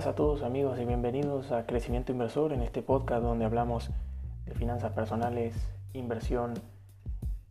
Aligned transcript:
buenas 0.00 0.14
a 0.14 0.16
todos 0.16 0.42
amigos 0.42 0.80
y 0.80 0.86
bienvenidos 0.86 1.52
a 1.52 1.66
Crecimiento 1.66 2.10
Inversor 2.10 2.54
en 2.54 2.62
este 2.62 2.80
podcast 2.80 3.22
donde 3.22 3.44
hablamos 3.44 3.90
de 4.46 4.54
finanzas 4.54 4.92
personales, 4.92 5.54
inversión 5.92 6.54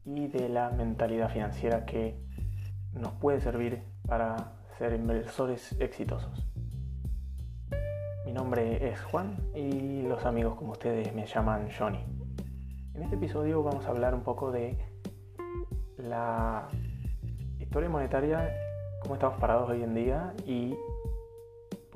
y 0.03 0.25
de 0.29 0.49
la 0.49 0.71
mentalidad 0.71 1.29
financiera 1.29 1.85
que 1.85 2.15
nos 2.93 3.11
puede 3.11 3.39
servir 3.39 3.83
para 4.07 4.53
ser 4.79 4.93
inversores 4.93 5.75
exitosos. 5.79 6.47
Mi 8.25 8.33
nombre 8.33 8.89
es 8.89 8.99
Juan 8.99 9.37
y 9.53 10.01
los 10.01 10.25
amigos 10.25 10.55
como 10.55 10.71
ustedes 10.71 11.13
me 11.13 11.27
llaman 11.27 11.69
Johnny. 11.77 12.03
En 12.95 13.03
este 13.03 13.15
episodio 13.15 13.61
vamos 13.61 13.85
a 13.85 13.89
hablar 13.89 14.15
un 14.15 14.23
poco 14.23 14.51
de 14.51 14.75
la 15.97 16.67
historia 17.59 17.89
monetaria, 17.89 18.49
cómo 19.03 19.13
estamos 19.13 19.39
parados 19.39 19.69
hoy 19.69 19.83
en 19.83 19.93
día 19.93 20.33
y 20.47 20.75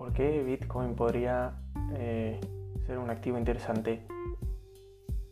por 0.03 0.11
qué 0.11 0.43
Bitcoin 0.43 0.95
podría 0.95 1.53
eh, 1.93 2.37
ser 2.85 2.97
un 2.97 3.09
activo 3.09 3.37
interesante 3.37 4.05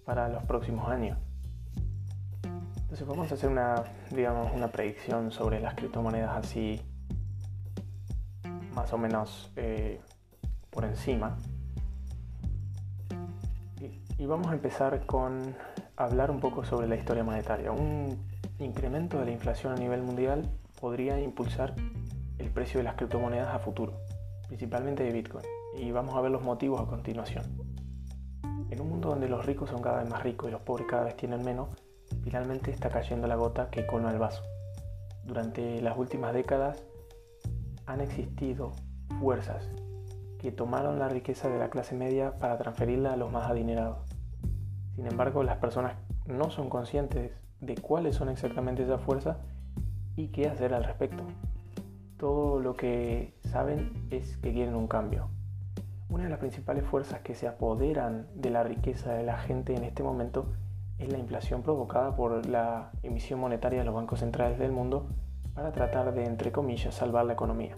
para 0.05 0.29
los 0.29 0.43
próximos 0.43 0.87
años. 0.87 1.17
Entonces 2.79 3.05
vamos 3.05 3.29
a 3.29 3.33
hacer 3.33 3.49
una, 3.49 3.83
digamos, 4.11 4.49
una 4.53 4.69
predicción 4.69 5.29
sobre 5.33 5.59
las 5.59 5.73
criptomonedas 5.75 6.37
así 6.37 6.79
más 8.73 8.93
o 8.93 8.97
menos 8.97 9.51
eh, 9.57 9.99
por 10.69 10.85
encima. 10.85 11.37
Y, 13.81 14.23
y 14.23 14.25
vamos 14.25 14.47
a 14.47 14.53
empezar 14.53 15.05
con 15.05 15.53
hablar 15.97 16.31
un 16.31 16.39
poco 16.39 16.63
sobre 16.63 16.87
la 16.87 16.95
historia 16.95 17.25
monetaria. 17.25 17.73
Un 17.73 18.25
incremento 18.57 19.19
de 19.19 19.25
la 19.25 19.31
inflación 19.31 19.73
a 19.73 19.75
nivel 19.75 20.01
mundial 20.01 20.49
podría 20.79 21.19
impulsar 21.19 21.75
el 22.37 22.49
precio 22.51 22.77
de 22.77 22.85
las 22.85 22.95
criptomonedas 22.95 23.53
a 23.53 23.59
futuro 23.59 23.99
principalmente 24.51 25.05
de 25.05 25.13
Bitcoin, 25.13 25.45
y 25.77 25.93
vamos 25.93 26.13
a 26.13 26.19
ver 26.19 26.29
los 26.29 26.43
motivos 26.43 26.81
a 26.81 26.85
continuación. 26.85 27.45
En 28.69 28.81
un 28.81 28.89
mundo 28.89 29.07
donde 29.07 29.29
los 29.29 29.45
ricos 29.45 29.69
son 29.69 29.81
cada 29.81 30.01
vez 30.01 30.09
más 30.09 30.21
ricos 30.23 30.49
y 30.49 30.51
los 30.51 30.59
pobres 30.59 30.87
cada 30.89 31.05
vez 31.05 31.15
tienen 31.15 31.41
menos, 31.45 31.69
finalmente 32.21 32.69
está 32.69 32.89
cayendo 32.89 33.27
la 33.27 33.37
gota 33.37 33.69
que 33.69 33.87
colma 33.87 34.11
el 34.11 34.19
vaso. 34.19 34.43
Durante 35.23 35.79
las 35.79 35.97
últimas 35.97 36.33
décadas 36.33 36.83
han 37.85 38.01
existido 38.01 38.73
fuerzas 39.21 39.69
que 40.37 40.51
tomaron 40.51 40.99
la 40.99 41.07
riqueza 41.07 41.47
de 41.47 41.57
la 41.57 41.69
clase 41.69 41.95
media 41.95 42.35
para 42.35 42.57
transferirla 42.57 43.13
a 43.13 43.15
los 43.15 43.31
más 43.31 43.49
adinerados. 43.49 43.99
Sin 44.97 45.07
embargo, 45.07 45.43
las 45.43 45.59
personas 45.59 45.95
no 46.25 46.51
son 46.51 46.69
conscientes 46.69 47.31
de 47.61 47.75
cuáles 47.75 48.17
son 48.17 48.27
exactamente 48.27 48.83
esas 48.83 48.99
fuerzas 48.99 49.37
y 50.17 50.27
qué 50.27 50.49
hacer 50.49 50.73
al 50.73 50.83
respecto 50.83 51.23
todo 52.21 52.59
lo 52.59 52.75
que 52.75 53.33
saben 53.51 54.07
es 54.11 54.37
que 54.37 54.53
quieren 54.53 54.75
un 54.75 54.87
cambio. 54.87 55.27
Una 56.09 56.23
de 56.23 56.29
las 56.29 56.39
principales 56.39 56.85
fuerzas 56.85 57.19
que 57.19 57.35
se 57.35 57.47
apoderan 57.47 58.27
de 58.33 58.49
la 58.49 58.63
riqueza 58.63 59.13
de 59.13 59.23
la 59.23 59.37
gente 59.37 59.75
en 59.75 59.83
este 59.83 60.03
momento 60.03 60.45
es 60.97 61.11
la 61.11 61.17
inflación 61.17 61.61
provocada 61.61 62.15
por 62.15 62.45
la 62.45 62.91
emisión 63.03 63.41
monetaria 63.41 63.79
de 63.79 63.85
los 63.85 63.93
bancos 63.93 64.19
centrales 64.19 64.57
del 64.57 64.71
mundo 64.71 65.09
para 65.53 65.73
tratar 65.73 66.13
de, 66.13 66.25
entre 66.25 66.53
comillas, 66.53 66.95
salvar 66.95 67.25
la 67.25 67.33
economía. 67.33 67.75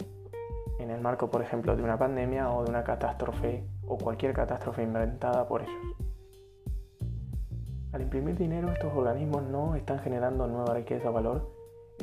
En 0.78 0.90
el 0.90 1.00
marco, 1.00 1.30
por 1.30 1.42
ejemplo, 1.42 1.74
de 1.74 1.82
una 1.82 1.98
pandemia 1.98 2.50
o 2.50 2.62
de 2.64 2.70
una 2.70 2.84
catástrofe 2.84 3.64
o 3.86 3.98
cualquier 3.98 4.32
catástrofe 4.32 4.84
inventada 4.84 5.48
por 5.48 5.62
ellos. 5.62 5.96
Al 7.92 8.02
imprimir 8.02 8.36
dinero, 8.36 8.70
estos 8.70 8.92
organismos 8.94 9.42
no 9.42 9.74
están 9.74 9.98
generando 10.00 10.46
nueva 10.46 10.74
riqueza 10.74 11.10
o 11.10 11.12
valor, 11.12 11.50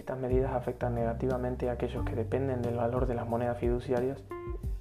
estas 0.02 0.18
medidas 0.18 0.52
afectan 0.54 0.96
negativamente 0.96 1.70
a 1.70 1.74
aquellos 1.74 2.04
que 2.04 2.16
dependen 2.16 2.64
del 2.64 2.76
valor 2.76 3.06
de 3.06 3.14
las 3.14 3.28
monedas 3.28 3.60
fiduciarias, 3.60 4.24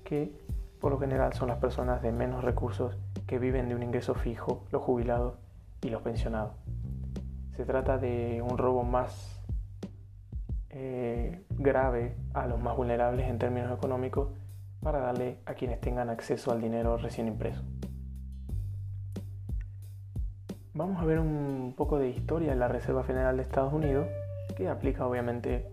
que 0.02 0.32
por 0.80 0.92
lo 0.92 0.98
general 0.98 1.34
son 1.34 1.48
las 1.48 1.58
personas 1.58 2.00
de 2.00 2.10
menos 2.10 2.42
recursos 2.42 2.96
que 3.26 3.38
viven 3.38 3.68
de 3.68 3.74
un 3.74 3.82
ingreso 3.82 4.14
fijo, 4.14 4.64
los 4.72 4.82
jubilados 4.82 5.34
y 5.82 5.90
los 5.90 6.00
pensionados. 6.00 6.52
Se 7.54 7.66
trata 7.66 7.98
de 7.98 8.42
un 8.42 8.56
robo 8.56 8.82
más 8.82 9.42
eh, 10.70 11.44
grave 11.50 12.16
a 12.32 12.46
los 12.46 12.58
más 12.58 12.74
vulnerables 12.74 13.28
en 13.28 13.38
términos 13.38 13.76
económicos 13.76 14.30
para 14.82 15.00
darle 15.00 15.36
a 15.44 15.52
quienes 15.52 15.82
tengan 15.82 16.08
acceso 16.08 16.50
al 16.50 16.62
dinero 16.62 16.96
recién 16.96 17.28
impreso. 17.28 17.62
Vamos 20.72 21.02
a 21.02 21.04
ver 21.04 21.18
un 21.18 21.74
poco 21.76 21.98
de 21.98 22.08
historia 22.08 22.52
en 22.52 22.58
la 22.58 22.68
Reserva 22.68 23.02
Federal 23.04 23.36
de 23.36 23.42
Estados 23.42 23.74
Unidos 23.74 24.06
que 24.60 24.68
aplica 24.68 25.06
obviamente 25.06 25.66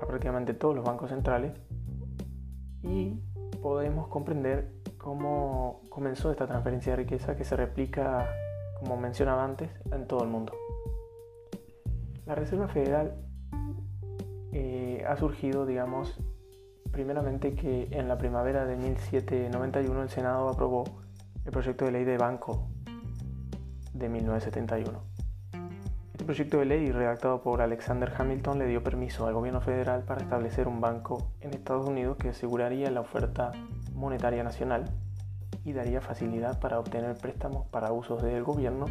a 0.00 0.06
prácticamente 0.06 0.54
todos 0.54 0.76
los 0.76 0.84
bancos 0.84 1.10
centrales 1.10 1.52
y 2.80 3.18
podemos 3.60 4.06
comprender 4.06 4.70
cómo 4.98 5.82
comenzó 5.88 6.30
esta 6.30 6.46
transferencia 6.46 6.92
de 6.92 6.96
riqueza 6.98 7.34
que 7.34 7.44
se 7.44 7.56
replica, 7.56 8.30
como 8.78 8.96
mencionaba 8.96 9.44
antes, 9.44 9.68
en 9.90 10.06
todo 10.06 10.22
el 10.22 10.30
mundo. 10.30 10.52
La 12.24 12.36
Reserva 12.36 12.68
Federal 12.68 13.16
eh, 14.52 15.04
ha 15.08 15.16
surgido, 15.16 15.66
digamos, 15.66 16.16
primeramente 16.92 17.56
que 17.56 17.88
en 17.90 18.06
la 18.06 18.16
primavera 18.16 18.64
de 18.64 18.76
1791 18.76 20.02
el 20.02 20.08
Senado 20.08 20.48
aprobó 20.48 20.84
el 21.44 21.50
proyecto 21.50 21.84
de 21.84 21.90
ley 21.90 22.04
de 22.04 22.16
banco 22.16 22.68
de 23.92 24.08
1971 24.08 25.19
proyecto 26.30 26.60
de 26.60 26.64
ley 26.64 26.92
redactado 26.92 27.42
por 27.42 27.60
Alexander 27.60 28.12
Hamilton 28.16 28.60
le 28.60 28.66
dio 28.66 28.84
permiso 28.84 29.26
al 29.26 29.34
gobierno 29.34 29.60
federal 29.60 30.04
para 30.04 30.20
establecer 30.20 30.68
un 30.68 30.80
banco 30.80 31.32
en 31.40 31.52
Estados 31.54 31.88
Unidos 31.88 32.18
que 32.18 32.28
aseguraría 32.28 32.88
la 32.92 33.00
oferta 33.00 33.50
monetaria 33.94 34.44
nacional 34.44 34.84
y 35.64 35.72
daría 35.72 36.00
facilidad 36.00 36.60
para 36.60 36.78
obtener 36.78 37.16
préstamos 37.16 37.66
para 37.66 37.90
usos 37.90 38.22
del 38.22 38.44
gobierno 38.44 38.86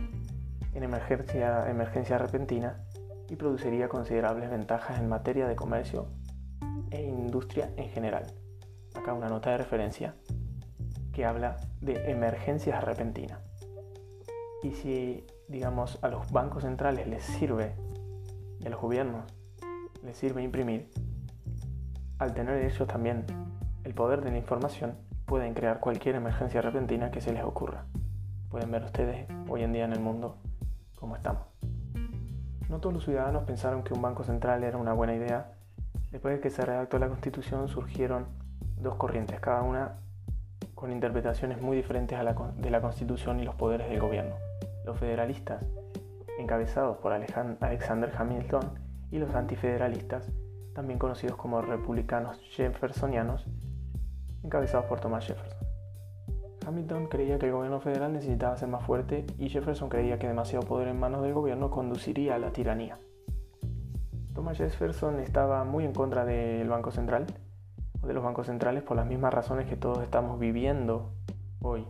en 0.73 0.83
emergencia, 0.83 1.69
emergencia 1.69 2.17
repentina 2.17 2.83
y 3.29 3.37
produciría 3.37 3.87
considerables 3.87 4.49
ventajas 4.49 4.99
en 4.99 5.07
materia 5.07 5.47
de 5.47 5.55
comercio 5.55 6.07
e 6.91 7.03
industria 7.03 7.71
en 7.77 7.87
general. 7.87 8.25
Acá 8.95 9.13
una 9.13 9.29
nota 9.29 9.51
de 9.51 9.59
referencia 9.59 10.13
que 11.13 11.23
habla 11.23 11.55
de 11.79 12.11
emergencias 12.11 12.83
repentinas. 12.83 13.39
Y 14.61 14.71
si 14.71 15.25
digamos, 15.49 15.97
a 16.03 16.07
los 16.07 16.31
bancos 16.31 16.63
centrales 16.63 17.07
les 17.07 17.23
sirve 17.23 17.73
y 18.59 18.67
a 18.67 18.69
los 18.69 18.79
gobiernos 18.79 19.23
les 20.03 20.15
sirve 20.15 20.43
imprimir, 20.43 20.89
al 22.19 22.33
tener 22.33 22.63
ellos 22.63 22.87
también 22.87 23.25
el 23.83 23.93
poder 23.93 24.21
de 24.21 24.31
la 24.31 24.37
información, 24.37 24.95
pueden 25.25 25.53
crear 25.53 25.79
cualquier 25.79 26.15
emergencia 26.15 26.61
repentina 26.61 27.11
que 27.11 27.19
se 27.19 27.33
les 27.33 27.43
ocurra. 27.43 27.85
Pueden 28.49 28.71
ver 28.71 28.83
ustedes 28.83 29.27
hoy 29.49 29.63
en 29.63 29.73
día 29.73 29.85
en 29.85 29.93
el 29.93 29.99
mundo 29.99 30.37
cómo 30.95 31.15
estamos. 31.15 31.43
No 32.69 32.79
todos 32.79 32.93
los 32.93 33.03
ciudadanos 33.03 33.43
pensaron 33.43 33.83
que 33.83 33.93
un 33.93 34.01
banco 34.01 34.23
central 34.23 34.63
era 34.63 34.77
una 34.77 34.93
buena 34.93 35.15
idea. 35.15 35.53
Después 36.11 36.35
de 36.35 36.41
que 36.41 36.49
se 36.49 36.63
redactó 36.63 36.99
la 36.99 37.07
constitución 37.07 37.67
surgieron 37.67 38.27
dos 38.77 38.95
corrientes, 38.95 39.39
cada 39.39 39.63
una 39.63 39.95
con 40.75 40.91
interpretaciones 40.91 41.61
muy 41.61 41.75
diferentes 41.75 42.17
a 42.17 42.23
la, 42.23 42.33
de 42.33 42.69
la 42.69 42.81
constitución 42.81 43.39
y 43.39 43.43
los 43.43 43.55
poderes 43.55 43.89
del 43.89 43.99
gobierno 43.99 44.35
los 44.89 44.99
federalistas, 44.99 45.65
encabezados 46.39 46.97
por 46.97 47.13
Alexander 47.13 48.11
Hamilton, 48.17 48.89
y 49.11 49.17
los 49.17 49.33
antifederalistas, 49.35 50.31
también 50.73 50.99
conocidos 50.99 51.35
como 51.37 51.61
republicanos 51.61 52.39
jeffersonianos, 52.51 53.47
encabezados 54.43 54.85
por 54.85 54.99
Thomas 54.99 55.25
Jefferson. 55.25 55.57
Hamilton 56.65 57.07
creía 57.07 57.39
que 57.39 57.47
el 57.47 57.53
gobierno 57.53 57.79
federal 57.79 58.13
necesitaba 58.13 58.57
ser 58.57 58.69
más 58.69 58.83
fuerte 58.83 59.25
y 59.37 59.49
Jefferson 59.49 59.89
creía 59.89 60.19
que 60.19 60.27
demasiado 60.27 60.65
poder 60.65 60.87
en 60.87 60.99
manos 60.99 61.23
del 61.23 61.33
gobierno 61.33 61.71
conduciría 61.71 62.35
a 62.35 62.39
la 62.39 62.51
tiranía. 62.51 62.99
Thomas 64.35 64.57
Jefferson 64.57 65.19
estaba 65.19 65.63
muy 65.63 65.85
en 65.85 65.93
contra 65.93 66.25
del 66.25 66.69
Banco 66.69 66.91
Central 66.91 67.25
o 68.01 68.07
de 68.07 68.13
los 68.13 68.23
bancos 68.23 68.47
centrales 68.47 68.83
por 68.83 68.95
las 68.95 69.07
mismas 69.07 69.33
razones 69.33 69.67
que 69.67 69.75
todos 69.75 70.03
estamos 70.03 70.39
viviendo 70.39 71.11
hoy 71.61 71.85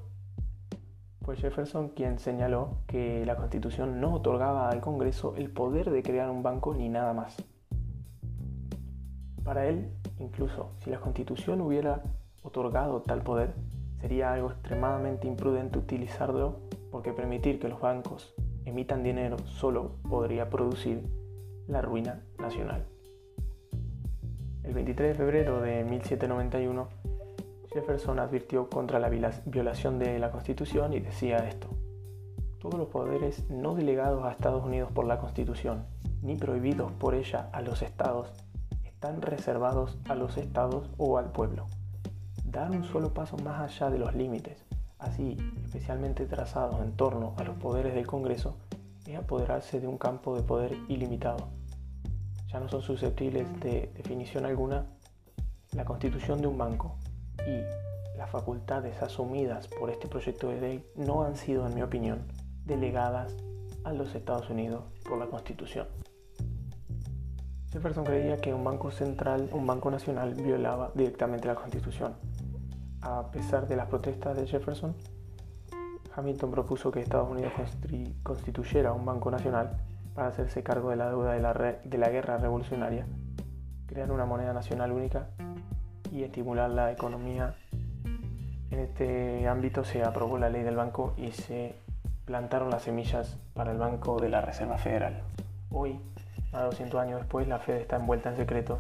fue 1.29 1.37
Jefferson 1.37 1.89
quien 1.89 2.17
señaló 2.17 2.79
que 2.87 3.23
la 3.23 3.35
Constitución 3.35 4.01
no 4.01 4.15
otorgaba 4.15 4.71
al 4.71 4.81
Congreso 4.81 5.35
el 5.37 5.51
poder 5.51 5.91
de 5.91 6.01
crear 6.01 6.27
un 6.31 6.41
banco 6.41 6.73
ni 6.73 6.89
nada 6.89 7.13
más. 7.13 7.37
Para 9.43 9.67
él, 9.67 9.91
incluso 10.17 10.71
si 10.79 10.89
la 10.89 10.99
Constitución 10.99 11.61
hubiera 11.61 12.01
otorgado 12.41 13.03
tal 13.03 13.21
poder, 13.21 13.53
sería 14.01 14.33
algo 14.33 14.49
extremadamente 14.49 15.27
imprudente 15.27 15.77
utilizarlo 15.77 16.61
porque 16.89 17.13
permitir 17.13 17.59
que 17.59 17.69
los 17.69 17.79
bancos 17.79 18.33
emitan 18.65 19.03
dinero 19.03 19.37
solo 19.45 19.97
podría 20.09 20.49
producir 20.49 21.03
la 21.67 21.83
ruina 21.83 22.23
nacional. 22.39 22.87
El 24.63 24.73
23 24.73 25.09
de 25.09 25.13
febrero 25.13 25.61
de 25.61 25.83
1791, 25.83 26.87
Jefferson 27.71 28.18
advirtió 28.18 28.68
contra 28.68 29.00
la 29.00 29.10
violación 29.10 30.00
de 30.00 30.18
la 30.18 30.31
Constitución 30.31 30.94
y 30.94 31.00
decía 31.00 31.38
esto. 31.38 31.68
Todos 32.60 32.80
los 32.80 32.88
poderes 32.88 33.48
no 33.50 33.75
delegados 33.75 34.25
a 34.25 34.31
Estados 34.31 34.66
Unidos 34.66 34.92
por 34.92 35.06
la 35.06 35.19
Constitución, 35.19 35.86
ni 36.24 36.36
prohibidos 36.36 36.92
por 36.94 37.13
ella 37.13 37.50
a 37.54 37.62
los 37.62 37.83
estados, 37.83 38.31
están 38.83 39.21
reservados 39.21 40.00
a 40.10 40.16
los 40.16 40.38
estados 40.38 40.89
o 40.98 41.18
al 41.19 41.31
pueblo. 41.31 41.68
dar 42.44 42.71
un 42.71 42.83
solo 42.83 43.13
paso 43.13 43.38
más 43.38 43.62
allá 43.62 43.92
de 43.92 44.00
los 44.00 44.15
límites, 44.15 44.65
así 44.98 45.38
especialmente 45.63 46.25
trazados 46.25 46.81
en 46.81 46.94
torno 46.94 47.36
a 47.38 47.44
los 47.44 47.56
poderes 47.57 47.94
del 47.94 48.07
Congreso, 48.07 48.57
es 49.06 49.15
apoderarse 49.15 49.80
de 49.80 49.88
un 49.88 50.00
campo 50.00 50.36
de 50.36 50.42
poder 50.42 50.75
ilimitado. 50.88 51.50
Ya 52.48 52.60
no 52.60 52.68
son 52.68 52.81
susceptibles 52.81 53.48
de 53.60 53.92
definición 53.95 54.45
alguna 54.45 54.88
la 55.74 55.86
constitución 55.86 56.42
de 56.42 56.48
un 56.48 56.57
banco 56.57 56.98
y 57.47 58.18
las 58.18 58.30
facultades 58.30 59.01
asumidas 59.01 59.68
por 59.68 59.89
este 59.89 60.07
proyecto 60.07 60.50
de 60.50 60.59
ley 60.59 60.86
no 60.95 61.24
han 61.24 61.38
sido, 61.38 61.65
en 61.65 61.74
mi 61.74 61.81
opinión, 61.81 62.27
delegadas 62.65 63.36
a 63.83 63.94
los 63.94 64.13
Estados 64.13 64.50
Unidos 64.50 64.83
por 65.07 65.18
la 65.18 65.27
Constitución. 65.27 65.88
Jefferson 67.71 68.03
creía 68.03 68.38
que 68.38 68.53
un 68.53 68.63
banco 68.63 68.91
central, 68.91 69.50
un 69.53 69.65
banco 69.65 69.91
nacional, 69.91 70.33
violaba 70.33 70.91
directamente 70.95 71.47
la 71.47 71.56
Constitución. 71.56 72.15
A 73.01 73.31
pesar 73.31 73.68
de 73.68 73.75
las 73.75 73.88
protestas 73.88 74.36
de 74.36 74.47
Jefferson, 74.47 74.95
Hamilton 76.15 76.51
propuso 76.51 76.91
que 76.91 77.00
Estados 77.00 77.30
Unidos 77.30 77.53
constituyera 78.24 78.91
un 78.91 79.06
banco 79.06 79.31
nacional 79.31 79.77
para 80.13 80.27
hacerse 80.27 80.63
cargo 80.63 80.89
de 80.89 80.97
la 80.97 81.09
deuda 81.09 81.33
de 81.33 81.39
la, 81.39 81.53
de 81.53 81.97
la 81.97 82.09
guerra 82.09 82.38
revolucionaria, 82.38 83.07
crear 83.86 84.12
una 84.12 84.25
moneda 84.25 84.51
nacional 84.51 84.91
única 84.91 85.30
y 86.11 86.23
estimular 86.23 86.69
la 86.69 86.91
economía. 86.91 87.56
En 88.71 88.79
este 88.79 89.47
ámbito 89.47 89.83
se 89.83 90.03
aprobó 90.03 90.38
la 90.38 90.50
ley 90.50 90.63
del 90.63 90.75
banco 90.75 91.13
y 91.17 91.31
se 91.31 91.75
plantaron 92.25 92.69
las 92.69 92.83
semillas 92.83 93.38
para 93.53 93.71
el 93.71 93.77
Banco 93.77 94.19
de 94.19 94.29
la 94.29 94.41
Reserva 94.41 94.77
Federal. 94.77 95.23
Hoy, 95.71 96.00
a 96.53 96.61
200 96.63 97.00
años 97.01 97.19
después, 97.19 97.47
la 97.47 97.59
Fed 97.59 97.77
está 97.77 97.95
envuelta 97.95 98.29
en 98.29 98.35
secreto 98.35 98.79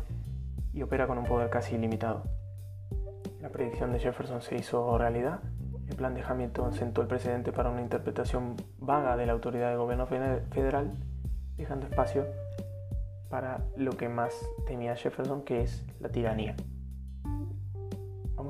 y 0.73 0.83
opera 0.83 1.07
con 1.07 1.17
un 1.17 1.25
poder 1.25 1.49
casi 1.49 1.75
ilimitado. 1.75 2.23
La 3.41 3.49
predicción 3.49 3.91
de 3.91 3.99
Jefferson 3.99 4.41
se 4.41 4.55
hizo 4.55 4.97
realidad. 4.97 5.39
El 5.87 5.95
plan 5.95 6.13
de 6.13 6.21
Hamilton 6.21 6.73
sentó 6.73 7.01
el 7.01 7.07
precedente 7.07 7.51
para 7.51 7.71
una 7.71 7.81
interpretación 7.81 8.55
vaga 8.77 9.17
de 9.17 9.25
la 9.25 9.33
autoridad 9.33 9.71
de 9.71 9.77
gobierno 9.77 10.05
federal, 10.05 10.91
dejando 11.57 11.87
espacio 11.87 12.27
para 13.29 13.61
lo 13.75 13.91
que 13.91 14.09
más 14.09 14.33
temía 14.67 14.95
Jefferson, 14.95 15.43
que 15.43 15.61
es 15.61 15.83
la 15.99 16.09
tiranía. 16.09 16.55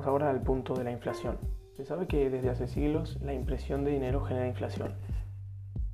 Ahora 0.04 0.30
al 0.30 0.40
punto 0.40 0.74
de 0.74 0.84
la 0.84 0.92
inflación. 0.92 1.38
Se 1.76 1.84
sabe 1.84 2.06
que 2.06 2.30
desde 2.30 2.48
hace 2.48 2.66
siglos 2.66 3.18
la 3.20 3.34
impresión 3.34 3.84
de 3.84 3.90
dinero 3.90 4.22
genera 4.24 4.46
inflación. 4.46 4.94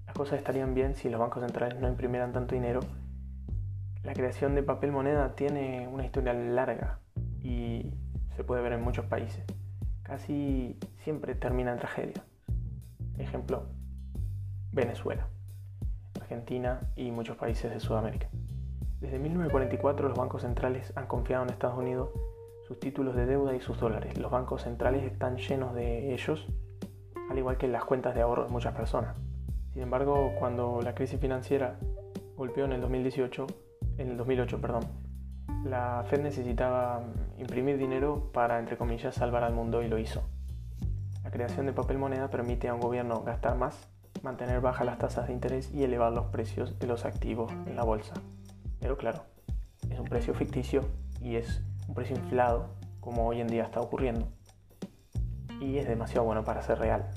Las 0.07 0.15
cosas 0.15 0.39
estarían 0.39 0.75
bien 0.75 0.95
si 0.95 1.09
los 1.09 1.21
bancos 1.21 1.43
centrales 1.43 1.81
no 1.81 1.89
imprimieran 1.89 2.33
tanto 2.33 2.55
dinero. 2.55 2.81
La 4.05 4.13
creación 4.13 4.55
de 4.55 4.63
papel 4.63 4.93
moneda 4.93 5.35
tiene 5.35 5.89
una 5.89 6.05
historia 6.05 6.33
larga 6.33 7.01
y 7.43 7.93
se 8.37 8.45
puede 8.45 8.63
ver 8.63 8.73
en 8.73 8.83
muchos 8.83 9.07
países. 9.07 9.45
Casi 10.03 10.79
siempre 11.03 11.35
termina 11.35 11.73
en 11.73 11.79
tragedia. 11.79 12.25
Ejemplo, 13.19 13.65
Venezuela, 14.73 15.27
Argentina 16.21 16.81
y 16.95 17.11
muchos 17.11 17.37
países 17.37 17.73
de 17.73 17.81
Sudamérica. 17.81 18.29
Desde 19.01 19.19
1944 19.19 20.09
los 20.09 20.17
bancos 20.17 20.43
centrales 20.43 20.93
han 20.97 21.07
confiado 21.07 21.43
en 21.43 21.51
Estados 21.51 21.77
Unidos 21.77 22.11
sus 22.67 22.81
títulos 22.81 23.15
de 23.15 23.27
deuda 23.27 23.55
y 23.55 23.61
sus 23.61 23.79
dólares. 23.79 24.19
Los 24.19 24.31
bancos 24.33 24.63
centrales 24.63 25.05
están 25.05 25.37
llenos 25.37 25.75
de 25.75 26.13
ellos, 26.13 26.47
al 27.31 27.39
igual 27.39 27.59
que 27.59 27.69
las 27.69 27.85
cuentas 27.85 28.15
de 28.15 28.23
ahorro 28.23 28.45
de 28.45 28.51
muchas 28.51 28.75
personas. 28.75 29.17
Sin 29.73 29.83
embargo, 29.83 30.33
cuando 30.39 30.81
la 30.83 30.95
crisis 30.95 31.21
financiera 31.21 31.79
golpeó 32.37 32.65
en 32.65 32.73
el 32.73 32.81
2018, 32.81 33.47
en 33.99 34.11
el 34.11 34.17
2008, 34.17 34.61
perdón, 34.61 34.83
la 35.65 36.05
Fed 36.09 36.23
necesitaba 36.23 37.05
imprimir 37.39 37.79
dinero 37.79 38.31
para, 38.33 38.59
entre 38.59 38.77
comillas, 38.77 39.15
salvar 39.15 39.45
al 39.45 39.55
mundo 39.55 39.83
y 39.83 39.89
lo 39.89 39.99
hizo. 39.99 40.23
La 41.23 41.31
creación 41.31 41.67
de 41.67 41.73
papel 41.73 41.99
moneda 41.99 42.31
permite 42.31 42.69
a 42.69 42.75
un 42.75 42.81
gobierno 42.81 43.23
gastar 43.23 43.57
más, 43.57 43.89
mantener 44.23 44.61
bajas 44.61 44.87
las 44.87 44.99
tasas 44.99 45.29
de 45.29 45.33
interés 45.33 45.73
y 45.73 45.85
elevar 45.85 46.13
los 46.13 46.27
precios 46.27 46.79
de 46.79 46.87
los 46.87 47.05
activos 47.05 47.53
en 47.67 47.77
la 47.77 47.85
bolsa. 47.85 48.15
Pero 48.81 48.97
claro, 48.97 49.25
es 49.91 49.99
un 49.99 50.07
precio 50.07 50.35
ficticio 50.35 50.83
y 51.21 51.37
es 51.37 51.63
un 51.89 51.95
precio 51.95 52.17
inflado, 52.17 52.71
como 53.01 53.27
hoy 53.27 53.41
en 53.41 53.47
día 53.47 53.65
está 53.65 53.81
ocurriendo, 53.81 54.29
y 55.61 55.79
es 55.79 55.89
demasiado 55.89 56.25
bueno 56.25 56.45
para 56.45 56.63
ser 56.63 56.79
real. 56.79 57.11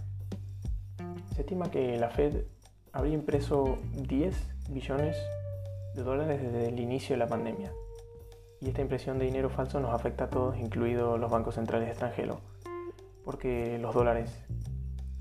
Se 1.33 1.41
estima 1.41 1.71
que 1.71 1.97
la 1.97 2.09
Fed 2.09 2.43
habría 2.91 3.13
impreso 3.13 3.77
10 3.93 4.35
billones 4.69 5.17
de 5.95 6.03
dólares 6.03 6.41
desde 6.41 6.69
el 6.69 6.79
inicio 6.79 7.15
de 7.15 7.19
la 7.19 7.27
pandemia. 7.27 7.71
Y 8.61 8.69
esta 8.69 8.81
impresión 8.81 9.19
de 9.19 9.25
dinero 9.25 9.49
falso 9.49 9.79
nos 9.79 9.93
afecta 9.93 10.25
a 10.25 10.29
todos, 10.29 10.57
incluidos 10.57 11.19
los 11.19 11.31
bancos 11.31 11.55
centrales 11.55 11.89
extranjeros, 11.89 12.39
porque 13.23 13.77
los 13.79 13.93
dólares 13.93 14.31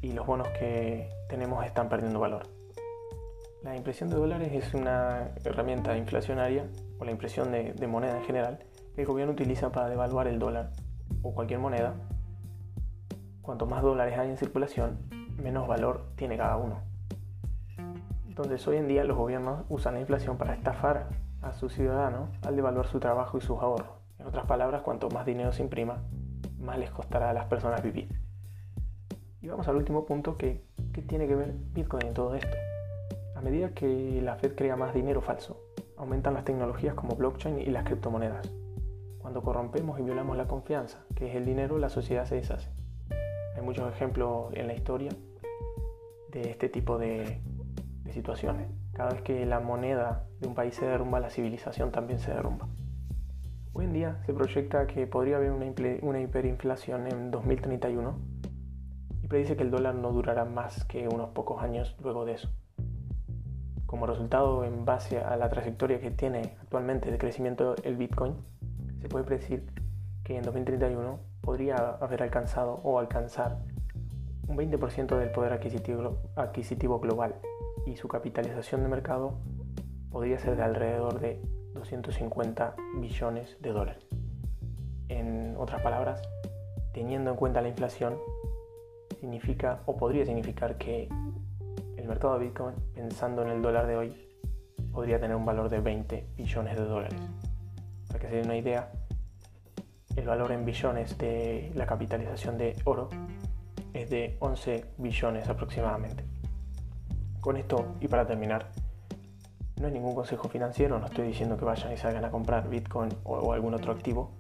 y 0.01 0.13
los 0.13 0.27
bonos 0.27 0.49
que 0.59 1.09
tenemos 1.29 1.65
están 1.65 1.89
perdiendo 1.89 2.21
valor. 2.21 2.49
La 3.63 3.77
impresión 3.77 4.09
de 4.09 4.17
dólares 4.17 4.53
es 4.53 4.75
una 4.75 5.33
herramienta 5.45 5.97
inflacionaria, 5.97 6.69
o 6.99 7.05
la 7.05 7.11
impresión 7.11 7.53
de, 7.53 7.73
de 7.75 7.87
moneda 7.87 8.17
en 8.17 8.25
general, 8.25 8.59
el 8.99 9.07
gobierno 9.07 9.33
utiliza 9.33 9.71
para 9.71 9.89
devaluar 9.89 10.27
el 10.27 10.39
dólar 10.39 10.71
o 11.23 11.33
cualquier 11.35 11.61
moneda, 11.61 11.95
cuanto 13.43 13.67
más 13.67 13.83
dólares 13.83 14.19
hay 14.19 14.29
en 14.29 14.37
circulación, 14.37 14.99
menos 15.37 15.69
valor 15.69 16.07
tiene 16.17 16.37
cada 16.37 16.57
uno. 16.57 16.81
Entonces 18.27 18.67
hoy 18.67 18.77
en 18.77 18.89
día 18.89 19.05
los 19.05 19.17
gobiernos 19.17 19.65
usan 19.69 19.95
la 19.95 20.01
inflación 20.01 20.37
para 20.37 20.55
estafar 20.55 21.09
a 21.43 21.53
sus 21.53 21.73
ciudadanos 21.73 22.29
al 22.43 22.57
devaluar 22.57 22.87
su 22.87 23.01
trabajo 23.01 23.39
y 23.39 23.41
sus 23.41 23.59
ahorros. 23.61 23.89
En 24.19 24.27
otras 24.27 24.47
palabras, 24.47 24.83
cuanto 24.83 25.09
más 25.11 25.25
dinero 25.25 25.53
se 25.53 25.63
imprima, 25.63 26.03
más 26.59 26.79
les 26.79 26.91
costará 26.91 27.31
a 27.31 27.33
las 27.33 27.47
personas 27.47 27.83
vivir. 27.83 28.09
Y 29.41 29.49
vamos 29.49 29.69
al 29.69 29.77
último 29.77 30.05
punto 30.07 30.37
que, 30.37 30.65
que 30.93 31.03
tiene 31.03 31.29
que 31.29 31.37
ver 31.37 31.55
Bitcoin 31.73 32.07
en 32.09 32.15
todo 32.15 32.35
esto. 32.35 32.57
A 33.37 33.41
medida 33.41 33.71
que 33.71 34.21
la 34.23 34.35
Fed 34.35 34.57
crea 34.57 34.77
más 34.77 34.93
dinero 34.93 35.21
falso, 35.21 35.61
aumentan 35.97 36.35
las 36.35 36.45
tecnologías 36.45 36.95
como 36.95 37.15
blockchain 37.15 37.61
y 37.61 37.67
las 37.67 37.85
criptomonedas. 37.85 38.51
Cuando 39.29 39.43
corrompemos 39.43 40.01
y 40.01 40.03
violamos 40.03 40.39
la 40.39 40.49
confianza, 40.49 41.05
que 41.15 41.29
es 41.29 41.37
el 41.37 41.45
dinero, 41.45 41.77
la 41.77 41.91
sociedad 41.91 42.25
se 42.25 42.37
deshace. 42.37 42.71
Hay 43.55 43.61
muchos 43.63 43.93
ejemplos 43.93 44.47
en 44.55 44.67
la 44.67 44.73
historia 44.73 45.11
de 46.33 46.49
este 46.49 46.71
tipo 46.71 46.97
de, 46.97 47.39
situaciones. 48.11 48.71
Cada 48.95 49.11
vez 49.11 49.21
que 49.21 49.45
la 49.45 49.61
moneda 49.61 50.25
de 50.41 50.49
un 50.49 50.55
país 50.55 50.77
se 50.77 50.87
derrumba, 50.87 51.21
la 51.21 51.29
civilización 51.29 51.93
también 51.93 52.21
se 52.21 52.33
derrumba. 52.33 52.69
Hoy 53.75 53.85
en 53.85 53.93
día 53.93 54.23
se 54.25 54.33
proyecta 54.33 54.87
que 54.87 55.07
podría 55.07 55.37
haber 55.37 55.51
una, 55.51 55.67
una, 56.01 56.23
hiperinflación 56.23 57.07
en 57.07 57.31
2031 57.31 58.19
y 59.25 59.29
predice 59.29 59.59
que 59.59 59.63
el 59.63 59.71
dólar 59.71 59.95
no 59.95 60.11
durará 60.11 60.47
más 60.47 60.87
que 60.87 61.07
unos 61.07 61.29
pocos 61.35 61.63
años 61.63 61.95
luego 62.03 62.25
de 62.25 62.33
eso. 62.33 62.49
Como 63.85 64.07
resultado, 64.07 64.65
en 64.65 64.87
base 64.87 65.19
a 65.19 65.37
la 65.37 65.51
trayectoria 65.51 66.01
que 66.01 66.11
tiene 66.11 66.57
actualmente 66.63 67.11
de 67.11 67.19
crecimiento 67.19 67.75
el 67.85 67.99
Bitcoin, 67.99 68.35
se 69.01 69.09
puede 69.09 69.25
predecir 69.25 69.67
que 70.25 70.37
en 70.37 70.43
2031 70.43 71.19
podría 71.41 71.77
haber 72.01 72.23
alcanzado 72.23 72.81
o 72.83 72.99
alcanzar 72.99 73.59
un 74.47 74.57
20% 74.57 75.19
del 75.19 75.31
poder 75.31 75.53
adquisitivo, 75.53 77.01
global 77.01 77.35
y 77.87 77.97
su 77.97 78.09
capitalización 78.09 78.83
de 78.83 78.89
mercado 78.89 79.39
podría 80.11 80.39
ser 80.39 80.57
de 80.57 80.63
alrededor 80.63 81.21
de 81.21 81.41
250 81.75 82.75
billones 83.01 83.57
de 83.61 83.71
dólares. 83.71 84.07
En 85.09 85.55
otras 85.59 85.83
palabras, 85.83 86.23
teniendo 86.93 87.31
en 87.31 87.37
cuenta 87.37 87.63
la 87.63 87.69
inflación, 87.69 88.19
significa 89.21 89.83
o 89.87 89.97
podría 89.97 90.25
significar 90.25 90.77
que 90.77 91.09
el 91.97 92.07
mercado 92.07 92.39
de 92.39 92.47
Bitcoin, 92.47 92.75
pensando 92.95 93.43
en 93.43 93.49
el 93.49 93.63
dólar 93.63 93.87
de 93.87 93.97
hoy, 93.97 94.29
podría 94.93 95.21
tener 95.21 95.37
un 95.37 95.45
valor 95.45 95.69
de 95.69 95.81
20 95.81 96.27
billones 96.37 96.77
de 96.77 96.85
dólares. 96.85 97.21
Para 98.19 98.31
que 98.31 98.35
se 98.35 98.41
den 98.41 98.47
una 98.47 98.57
idea, 98.57 98.91
el 100.17 100.27
valor 100.27 100.51
en 100.51 100.65
billones 100.65 101.17
de 101.19 101.71
la 101.77 101.87
capitalización 101.87 102.59
de 102.59 102.75
oro 102.85 103.11
es 103.95 104.11
de 104.11 104.37
11 104.41 104.87
billones 104.99 105.49
aproximadamente. 105.49 106.25
Con 107.41 107.57
esto, 107.57 107.95
y 108.01 108.09
para 108.09 108.27
terminar, 108.27 108.71
no 109.81 109.87
es 109.87 109.93
ningún 109.93 110.17
consejo 110.17 110.49
financiero, 110.49 110.99
no 110.99 111.07
estoy 111.07 111.29
diciendo 111.29 111.57
que 111.57 111.65
vayan 111.65 111.93
y 111.93 111.97
salgan 111.97 112.25
a 112.25 112.33
comprar 112.33 112.69
Bitcoin 112.69 113.11
o, 113.23 113.39
o 113.39 113.53
algún 113.53 113.75
otro 113.75 113.93
activo, 113.93 114.33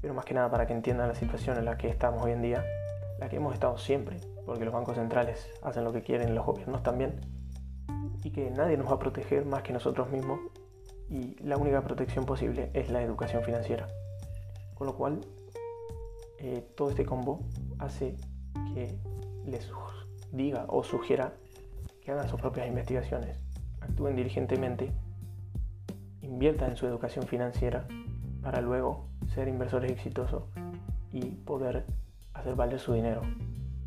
pero 0.00 0.14
más 0.14 0.24
que 0.24 0.32
nada 0.32 0.50
para 0.50 0.66
que 0.66 0.72
entiendan 0.72 1.08
la 1.08 1.14
situación 1.14 1.58
en 1.58 1.66
la 1.66 1.76
que 1.76 1.90
estamos 1.90 2.22
hoy 2.22 2.32
en 2.32 2.40
día, 2.40 2.64
la 3.18 3.28
que 3.28 3.36
hemos 3.36 3.52
estado 3.52 3.76
siempre, 3.76 4.20
porque 4.46 4.64
los 4.64 4.72
bancos 4.72 4.96
centrales 4.96 5.50
hacen 5.62 5.84
lo 5.84 5.92
que 5.92 6.00
quieren, 6.00 6.34
los 6.34 6.46
gobiernos 6.46 6.82
también, 6.82 7.20
y 8.24 8.30
que 8.30 8.50
nadie 8.50 8.78
nos 8.78 8.88
va 8.88 8.94
a 8.94 8.98
proteger 8.98 9.44
más 9.44 9.62
que 9.62 9.74
nosotros 9.74 10.08
mismos 10.08 10.40
y 11.08 11.36
la 11.42 11.56
única 11.56 11.82
protección 11.82 12.26
posible 12.26 12.70
es 12.74 12.90
la 12.90 13.02
educación 13.02 13.42
financiera. 13.44 13.86
Con 14.74 14.86
lo 14.86 14.96
cual, 14.96 15.20
eh, 16.38 16.66
todo 16.76 16.90
este 16.90 17.04
combo 17.04 17.40
hace 17.78 18.16
que 18.74 18.98
les 19.46 19.70
diga 20.32 20.64
o 20.68 20.82
sugiera 20.82 21.32
que 22.02 22.12
hagan 22.12 22.28
sus 22.28 22.40
propias 22.40 22.66
investigaciones, 22.66 23.38
actúen 23.80 24.16
diligentemente, 24.16 24.92
inviertan 26.22 26.70
en 26.70 26.76
su 26.76 26.86
educación 26.86 27.26
financiera 27.26 27.86
para 28.42 28.60
luego 28.60 29.08
ser 29.34 29.48
inversores 29.48 29.90
exitosos 29.90 30.44
y 31.12 31.22
poder 31.22 31.84
hacer 32.34 32.54
valer 32.54 32.78
su 32.78 32.92
dinero 32.92 33.22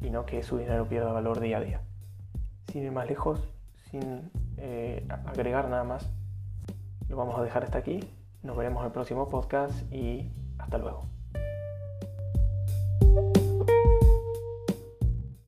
y 0.01 0.09
no 0.09 0.25
que 0.25 0.43
su 0.43 0.57
dinero 0.57 0.87
pierda 0.87 1.11
valor 1.11 1.39
día 1.39 1.57
a 1.57 1.61
día. 1.61 1.81
Sin 2.71 2.83
ir 2.83 2.91
más 2.91 3.07
lejos, 3.07 3.47
sin 3.89 4.31
eh, 4.57 5.07
agregar 5.25 5.69
nada 5.69 5.83
más, 5.83 6.09
lo 7.09 7.17
vamos 7.17 7.37
a 7.37 7.43
dejar 7.43 7.63
hasta 7.63 7.79
aquí. 7.79 7.99
Nos 8.43 8.55
veremos 8.55 8.81
en 8.81 8.87
el 8.87 8.91
próximo 8.93 9.27
podcast 9.27 9.91
y 9.91 10.31
hasta 10.57 10.77
luego. 10.77 11.18